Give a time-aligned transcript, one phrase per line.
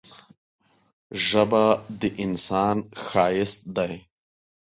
[1.27, 1.65] ژبه
[1.99, 3.93] د انسان ښايست دی.